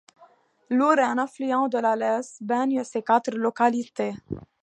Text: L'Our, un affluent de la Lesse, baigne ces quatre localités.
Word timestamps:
L'Our, 0.71 0.97
un 1.03 1.19
affluent 1.19 1.67
de 1.67 1.77
la 1.77 1.95
Lesse, 1.95 2.39
baigne 2.41 2.83
ces 2.83 3.03
quatre 3.03 3.29
localités. 3.35 4.15